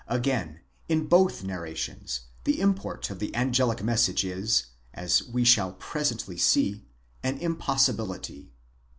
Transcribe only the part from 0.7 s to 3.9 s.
in both narrations the import of the angelic